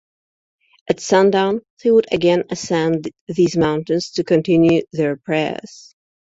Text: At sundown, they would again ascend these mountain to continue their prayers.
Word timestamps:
At 0.89 0.99
sundown, 0.99 1.61
they 1.83 1.91
would 1.91 2.11
again 2.11 2.45
ascend 2.49 3.11
these 3.27 3.55
mountain 3.55 3.99
to 4.15 4.23
continue 4.23 4.81
their 4.91 5.15
prayers. 5.15 5.93